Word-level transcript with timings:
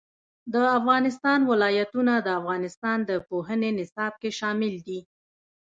د 0.53 0.55
افغانستان 0.79 1.39
ولايتونه 1.51 2.13
د 2.21 2.27
افغانستان 2.39 2.97
د 3.09 3.11
پوهنې 3.29 3.69
نصاب 3.79 4.13
کې 4.21 4.29
شامل 4.39 4.73
دي. 4.87 4.99